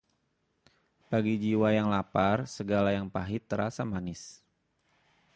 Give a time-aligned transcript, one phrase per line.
[1.13, 4.23] bagi jiwa yang lapar, segala yang pahit terasa manis.